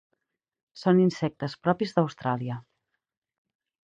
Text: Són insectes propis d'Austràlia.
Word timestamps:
Són 0.83 1.01
insectes 1.03 1.55
propis 1.67 1.93
d'Austràlia. 1.97 2.57